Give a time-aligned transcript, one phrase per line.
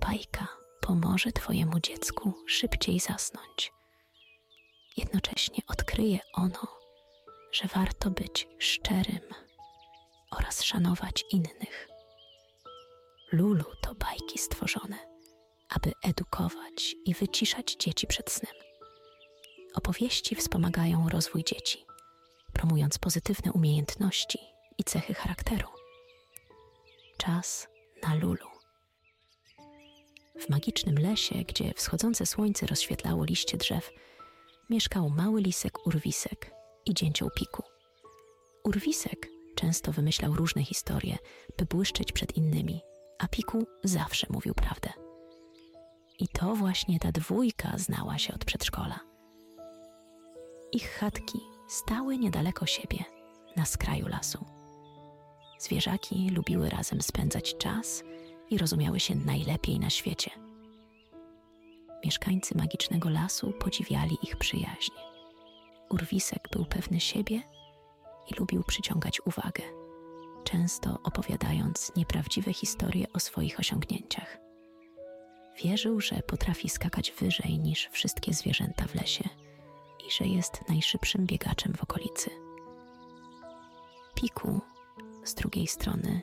[0.00, 0.48] bajka
[0.80, 3.72] pomoże Twojemu dziecku szybciej zasnąć.
[4.96, 6.78] Jednocześnie odkryje ono,
[7.52, 9.20] że warto być szczerym
[10.30, 11.88] oraz szanować innych.
[13.32, 14.98] Lulu to bajki stworzone,
[15.68, 18.54] aby edukować i wyciszać dzieci przed snem.
[19.74, 21.84] Opowieści wspomagają rozwój dzieci,
[22.52, 24.38] promując pozytywne umiejętności
[24.78, 25.68] i cechy charakteru.
[27.16, 27.68] Czas
[28.02, 28.57] na Lulu.
[30.38, 33.90] W magicznym lesie, gdzie wschodzące słońce rozświetlało liście drzew,
[34.70, 36.50] mieszkał mały lisek Urwisek
[36.86, 37.62] i dzięcioł Piku.
[38.64, 41.18] Urwisek często wymyślał różne historie,
[41.58, 42.80] by błyszczeć przed innymi,
[43.18, 44.92] a Piku zawsze mówił prawdę.
[46.18, 49.00] I to właśnie ta dwójka znała się od przedszkola.
[50.72, 53.04] Ich chatki stały niedaleko siebie,
[53.56, 54.44] na skraju lasu.
[55.58, 58.02] Zwierzaki lubiły razem spędzać czas
[58.50, 60.30] i rozumiały się najlepiej na świecie.
[62.04, 64.92] Mieszkańcy magicznego lasu podziwiali ich przyjaźń.
[65.90, 67.42] Urwisek był pewny siebie
[68.30, 69.62] i lubił przyciągać uwagę,
[70.44, 74.38] często opowiadając nieprawdziwe historie o swoich osiągnięciach.
[75.64, 79.28] Wierzył, że potrafi skakać wyżej niż wszystkie zwierzęta w lesie
[80.08, 82.30] i że jest najszybszym biegaczem w okolicy.
[84.14, 84.60] Piku,
[85.24, 86.22] z drugiej strony,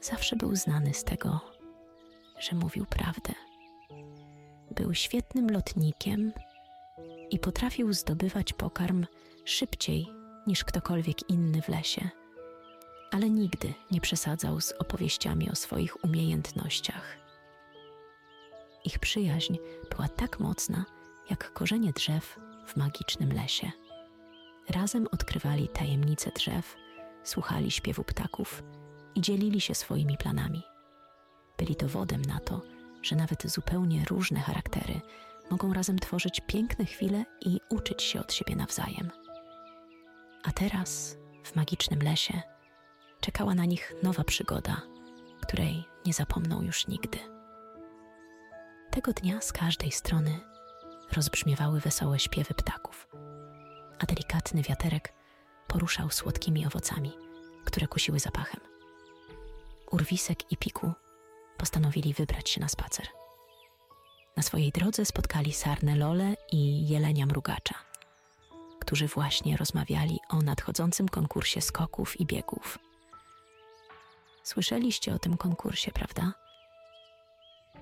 [0.00, 1.40] zawsze był znany z tego,
[2.38, 3.32] że mówił prawdę.
[4.70, 6.32] Był świetnym lotnikiem
[7.30, 9.06] i potrafił zdobywać pokarm
[9.44, 10.06] szybciej
[10.46, 12.08] niż ktokolwiek inny w lesie,
[13.12, 17.16] ale nigdy nie przesadzał z opowieściami o swoich umiejętnościach.
[18.84, 19.56] Ich przyjaźń
[19.90, 20.84] była tak mocna,
[21.30, 23.70] jak korzenie drzew w magicznym lesie.
[24.68, 26.76] Razem odkrywali tajemnice drzew,
[27.24, 28.62] słuchali śpiewu ptaków
[29.16, 30.62] i dzielili się swoimi planami.
[31.58, 32.60] Byli dowodem na to,
[33.02, 35.00] że nawet zupełnie różne charaktery
[35.50, 39.10] mogą razem tworzyć piękne chwile i uczyć się od siebie nawzajem.
[40.44, 42.42] A teraz, w magicznym lesie,
[43.20, 44.82] czekała na nich nowa przygoda,
[45.42, 47.18] której nie zapomną już nigdy.
[48.90, 50.40] Tego dnia z każdej strony
[51.12, 53.08] rozbrzmiewały wesołe śpiewy ptaków,
[53.98, 55.12] a delikatny wiaterek
[55.66, 57.12] poruszał słodkimi owocami,
[57.64, 58.75] które kusiły zapachem.
[59.90, 60.92] Urwisek i Piku
[61.58, 63.06] postanowili wybrać się na spacer.
[64.36, 67.74] Na swojej drodze spotkali sarnę Lole i jelenia mrugacza,
[68.80, 72.78] którzy właśnie rozmawiali o nadchodzącym konkursie skoków i biegów.
[74.42, 76.32] Słyszeliście o tym konkursie, prawda?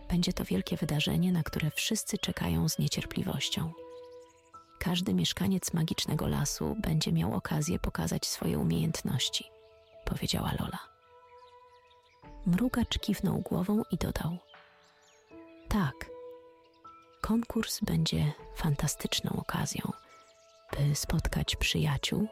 [0.09, 3.72] Będzie to wielkie wydarzenie, na które wszyscy czekają z niecierpliwością.
[4.78, 9.44] Każdy mieszkaniec magicznego lasu będzie miał okazję pokazać swoje umiejętności,
[10.04, 10.94] powiedziała Lola.
[12.47, 14.38] Mrugacz kiwnął głową i dodał:
[15.69, 15.94] Tak,
[17.21, 19.93] konkurs będzie fantastyczną okazją,
[20.72, 22.27] by spotkać przyjaciół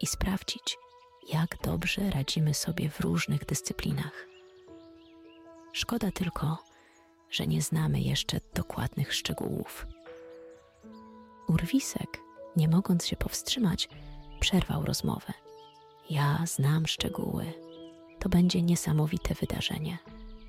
[0.00, 0.76] i sprawdzić,
[1.28, 4.26] jak dobrze radzimy sobie w różnych dyscyplinach.
[5.72, 6.58] Szkoda tylko,
[7.30, 9.86] że nie znamy jeszcze dokładnych szczegółów.
[11.48, 12.20] Urwisek,
[12.56, 13.88] nie mogąc się powstrzymać,
[14.40, 15.32] przerwał rozmowę.
[16.10, 17.69] Ja znam szczegóły.
[18.20, 19.98] To będzie niesamowite wydarzenie,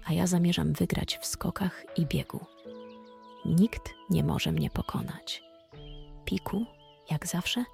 [0.06, 2.46] a ja zamierzam wygrać w skokach i biegu.
[3.46, 5.44] Nikt nie może mnie pokonać.
[6.26, 6.66] Piku,
[7.12, 7.66] jak zawsze,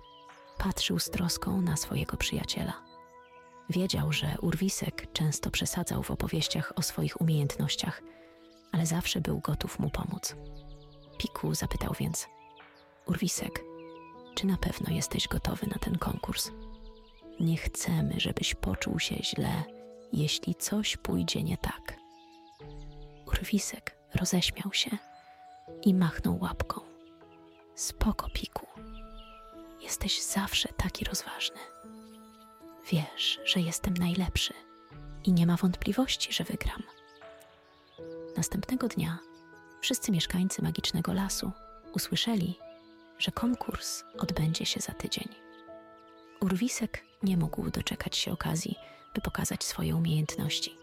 [0.57, 2.73] patrzył z troską na swojego przyjaciela.
[3.69, 8.01] Wiedział, że Urwisek często przesadzał w opowieściach o swoich umiejętnościach,
[8.71, 10.35] ale zawsze był gotów mu pomóc.
[11.17, 12.27] Piku zapytał więc:
[13.05, 13.63] Urwisek,
[14.35, 16.51] czy na pewno jesteś gotowy na ten konkurs?
[17.39, 19.63] Nie chcemy, żebyś poczuł się źle,
[20.13, 21.97] jeśli coś pójdzie nie tak.
[23.27, 24.97] Urwisek roześmiał się
[25.81, 26.81] i machnął łapką.
[27.75, 28.67] Spoko, Piku.
[29.81, 31.59] Jesteś zawsze taki rozważny.
[32.91, 34.53] Wiesz, że jestem najlepszy
[35.23, 36.83] i nie ma wątpliwości, że wygram.
[38.37, 39.19] Następnego dnia
[39.81, 41.51] wszyscy mieszkańcy magicznego lasu
[41.93, 42.59] usłyszeli,
[43.17, 45.27] że konkurs odbędzie się za tydzień.
[46.41, 48.75] Urwisek nie mógł doczekać się okazji,
[49.17, 50.77] by pokazać swoje umiejętności.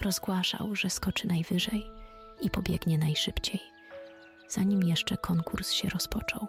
[0.00, 1.90] Rozgłaszał, że skoczy najwyżej
[2.40, 3.60] i pobiegnie najszybciej,
[4.48, 6.46] zanim jeszcze konkurs się rozpoczął.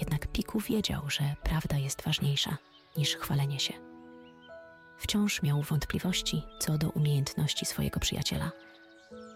[0.00, 2.56] Jednak Piku wiedział, że prawda jest ważniejsza
[2.96, 3.74] niż chwalenie się.
[4.98, 8.52] Wciąż miał wątpliwości co do umiejętności swojego przyjaciela,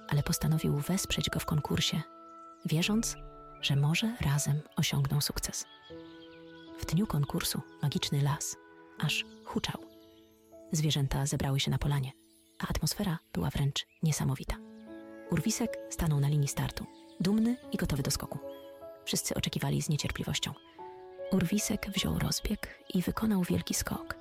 [0.09, 2.03] ale postanowił wesprzeć go w konkursie,
[2.65, 3.17] wierząc,
[3.61, 5.65] że może razem osiągną sukces.
[6.79, 8.57] W dniu konkursu magiczny las
[8.99, 9.86] aż huczał.
[10.73, 12.13] Zwierzęta zebrały się na polanie,
[12.59, 14.57] a atmosfera była wręcz niesamowita.
[15.31, 16.87] Urwisek stanął na linii startu,
[17.21, 18.39] dumny i gotowy do skoku.
[19.05, 20.53] Wszyscy oczekiwali z niecierpliwością.
[21.33, 24.17] Urwisek wziął rozbieg i wykonał wielki skok,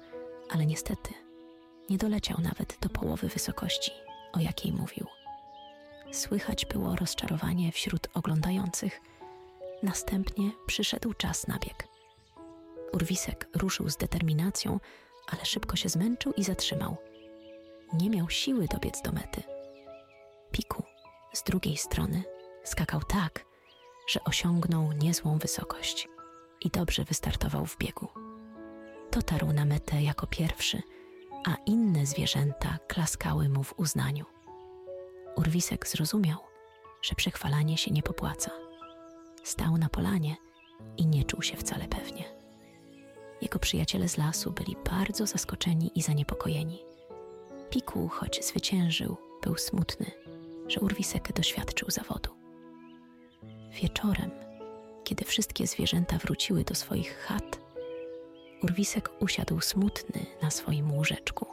[0.50, 1.13] ale niestety
[1.89, 3.91] nie doleciał nawet do połowy wysokości,
[4.33, 5.07] o jakiej mówił.
[6.12, 9.01] Słychać było rozczarowanie wśród oglądających.
[9.83, 11.88] Następnie przyszedł czas na bieg.
[12.94, 14.80] Urwisek ruszył z determinacją,
[15.27, 16.98] ale szybko się zmęczył i zatrzymał.
[17.94, 19.44] Nie miał siły dobiec do mety.
[20.51, 20.83] Piku
[21.33, 22.24] z drugiej strony
[22.63, 23.45] skakał tak,
[24.07, 26.07] że osiągnął niezłą wysokość
[26.62, 28.07] i dobrze wystartował w biegu.
[29.12, 30.81] Dotarł na metę jako pierwszy,
[31.48, 34.25] a inne zwierzęta klaskały mu w uznaniu.
[35.36, 36.38] Urwisek zrozumiał,
[37.01, 38.51] że przechwalanie się nie popłaca.
[39.44, 40.36] Stał na polanie
[40.98, 42.35] i nie czuł się wcale pewnie.
[43.42, 46.84] Jego przyjaciele z lasu byli bardzo zaskoczeni i zaniepokojeni.
[47.70, 50.12] Piku, choć zwyciężył, był smutny,
[50.68, 52.30] że Urwisek doświadczył zawodu.
[53.82, 54.32] Wieczorem,
[55.04, 57.60] kiedy wszystkie zwierzęta wróciły do swoich chat,
[58.64, 61.46] Urwisek usiadł smutny na swoim łóżeczku.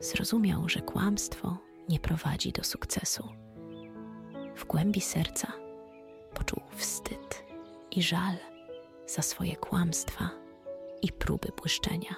[0.00, 1.58] Zrozumiał, że kłamstwo
[1.88, 3.28] nie prowadzi do sukcesu.
[4.56, 5.52] W głębi serca
[6.34, 7.44] poczuł wstyd
[7.90, 8.36] i żal
[9.06, 10.30] za swoje kłamstwa
[11.02, 12.14] i próby błyszczenia.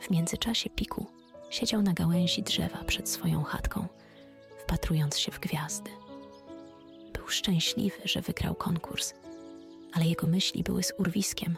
[0.00, 1.06] W międzyczasie Piku
[1.50, 3.86] siedział na gałęzi drzewa przed swoją chatką,
[4.58, 5.90] wpatrując się w gwiazdy.
[7.12, 9.14] Był szczęśliwy, że wygrał konkurs,
[9.92, 11.56] ale jego myśli były z urwiskiem,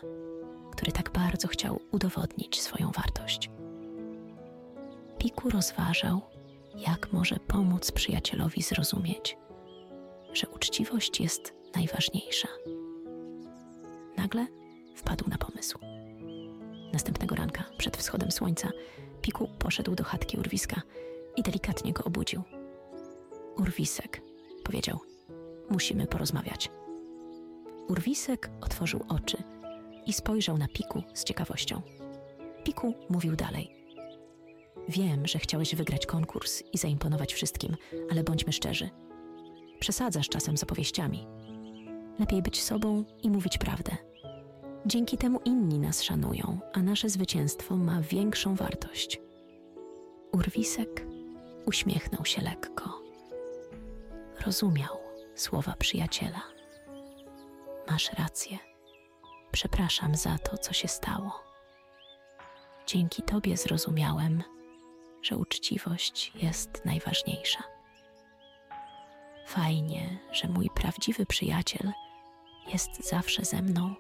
[0.73, 3.50] który tak bardzo chciał udowodnić swoją wartość.
[5.19, 6.20] Piku rozważał,
[6.76, 9.37] jak może pomóc przyjacielowi zrozumieć,
[10.32, 12.49] że uczciwość jest najważniejsza.
[14.34, 14.46] Nagle
[14.94, 15.79] wpadł na pomysł.
[16.93, 18.70] Następnego ranka, przed wschodem słońca,
[19.23, 20.82] Piku poszedł do chatki urwiska
[21.37, 22.43] i delikatnie go obudził.
[23.56, 24.23] Urwisek,
[24.64, 24.99] powiedział,
[25.70, 26.70] musimy porozmawiać.
[27.88, 29.43] Urwisek otworzył oczy
[30.06, 31.82] i spojrzał na Piku z ciekawością.
[32.64, 33.70] Piku mówił dalej.
[34.88, 37.76] Wiem, że chciałeś wygrać konkurs i zaimponować wszystkim,
[38.11, 38.90] ale bądźmy szczerzy.
[39.81, 41.26] Przesadzasz czasem z opowieściami.
[42.19, 44.12] Lepiej być sobą i mówić prawdę.
[44.87, 49.20] Dzięki temu inni nas szanują, a nasze zwycięstwo ma większą wartość.
[50.32, 51.06] Urwisek
[51.67, 53.02] uśmiechnął się lekko.
[54.46, 54.99] Rozumiał
[55.34, 56.43] słowa przyjaciela.
[57.90, 58.58] Masz rację.
[59.52, 61.43] Przepraszam za to, co się stało.
[62.87, 64.43] Dzięki Tobie zrozumiałem,
[65.23, 67.62] że uczciwość jest najważniejsza.
[69.46, 71.93] Fajnie, że mój prawdziwy przyjaciel
[72.73, 73.94] jest zawsze ze mną,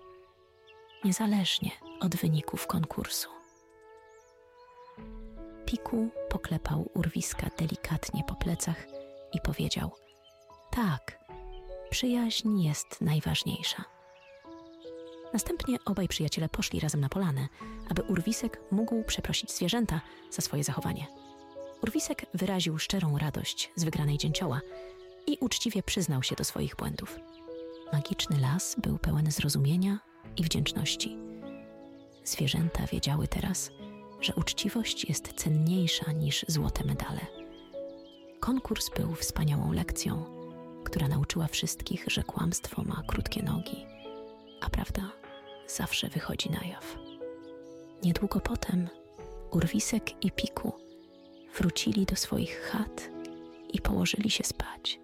[1.04, 1.70] niezależnie
[2.00, 3.28] od wyników konkursu.
[5.66, 8.86] Piku poklepał urwiska delikatnie po plecach
[9.32, 9.90] i powiedział:
[10.70, 11.18] Tak,
[11.90, 13.84] przyjaźń jest najważniejsza.
[15.32, 17.48] Następnie obaj przyjaciele poszli razem na polanę,
[17.88, 20.00] aby Urwisek mógł przeprosić zwierzęta
[20.30, 21.06] za swoje zachowanie.
[21.82, 24.60] Urwisek wyraził szczerą radość z wygranej dzięcioła
[25.26, 27.18] i uczciwie przyznał się do swoich błędów.
[27.92, 31.16] Magiczny las był pełen zrozumienia i wdzięczności.
[32.24, 33.70] Zwierzęta wiedziały teraz,
[34.20, 37.20] że uczciwość jest cenniejsza niż złote medale.
[38.40, 40.24] Konkurs był wspaniałą lekcją,
[40.84, 43.86] która nauczyła wszystkich, że kłamstwo ma krótkie nogi,
[44.60, 45.12] a prawda
[45.66, 46.96] zawsze wychodzi na jaw.
[48.04, 48.88] Niedługo potem
[49.50, 50.72] Urwisek i Piku
[51.58, 53.10] wrócili do swoich chat
[53.72, 55.00] i położyli się spać,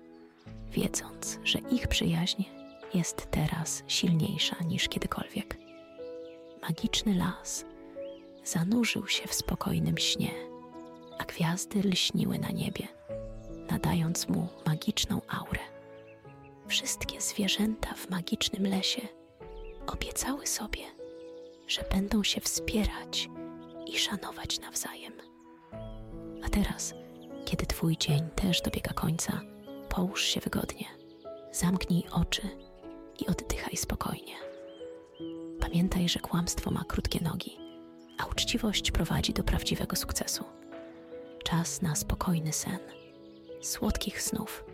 [0.73, 2.45] wiedząc, że ich przyjaźń
[2.95, 5.57] jest teraz silniejsza niż kiedykolwiek.
[6.63, 7.65] Magiczny las
[8.45, 10.31] zanurzył się w spokojnym śnie,
[11.19, 12.89] a gwiazdy lśniły na niebie,
[13.71, 15.61] nadając mu magiczną aurę.
[16.67, 19.09] Wszystkie zwierzęta w magicznym lesie
[19.87, 20.83] obiecały sobie,
[21.67, 23.29] że będą się wspierać
[23.87, 25.13] i szanować nawzajem.
[26.45, 26.95] A teraz,
[27.45, 29.41] kiedy Twój dzień też dobiega końca,
[29.89, 30.87] połóż się wygodnie,
[31.53, 32.68] zamknij oczy
[33.19, 34.35] i oddychaj spokojnie.
[35.61, 37.59] Pamiętaj, że kłamstwo ma krótkie nogi,
[38.19, 40.45] a uczciwość prowadzi do prawdziwego sukcesu.
[41.45, 42.79] Czas na spokojny sen,
[43.63, 44.65] słodkich snów